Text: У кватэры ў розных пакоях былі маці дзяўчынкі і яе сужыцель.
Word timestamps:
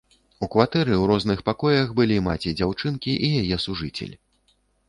У 0.45 0.47
кватэры 0.53 0.93
ў 1.01 1.09
розных 1.11 1.43
пакоях 1.51 1.93
былі 2.01 2.17
маці 2.31 2.57
дзяўчынкі 2.63 3.13
і 3.29 3.33
яе 3.45 3.63
сужыцель. 3.67 4.15